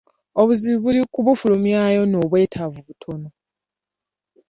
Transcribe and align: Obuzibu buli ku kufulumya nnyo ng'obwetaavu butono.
Obuzibu 0.41 0.77
buli 0.83 0.99
ku 1.13 1.19
kufulumya 1.27 1.79
nnyo 1.85 2.03
ng'obwetaavu 2.07 2.79
butono. 2.87 3.29